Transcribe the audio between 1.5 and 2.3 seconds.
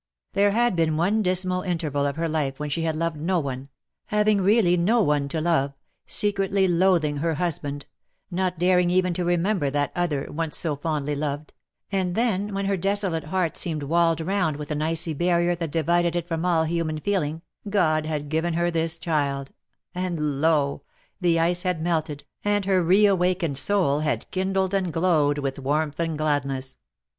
interval of her